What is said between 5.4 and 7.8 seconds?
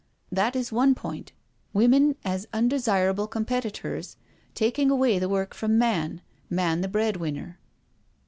from man— inan the breadwinner.'